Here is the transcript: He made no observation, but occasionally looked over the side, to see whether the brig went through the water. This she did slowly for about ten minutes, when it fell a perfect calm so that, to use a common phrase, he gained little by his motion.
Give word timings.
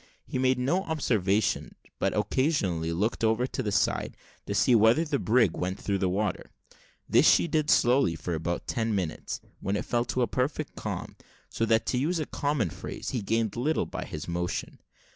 He 0.25 0.39
made 0.39 0.57
no 0.57 0.81
observation, 0.85 1.75
but 1.99 2.17
occasionally 2.17 2.91
looked 2.91 3.23
over 3.23 3.45
the 3.45 3.71
side, 3.71 4.17
to 4.47 4.55
see 4.55 4.73
whether 4.73 5.05
the 5.05 5.19
brig 5.19 5.55
went 5.55 5.79
through 5.79 5.99
the 5.99 6.09
water. 6.09 6.49
This 7.07 7.29
she 7.29 7.47
did 7.47 7.69
slowly 7.69 8.15
for 8.15 8.33
about 8.33 8.65
ten 8.65 8.95
minutes, 8.95 9.41
when 9.59 9.75
it 9.75 9.85
fell 9.85 10.07
a 10.17 10.25
perfect 10.25 10.75
calm 10.75 11.17
so 11.49 11.67
that, 11.67 11.85
to 11.85 11.99
use 11.99 12.17
a 12.17 12.25
common 12.25 12.71
phrase, 12.71 13.11
he 13.11 13.21
gained 13.21 13.55
little 13.55 13.85
by 13.85 14.03
his 14.05 14.27
motion. 14.27 14.79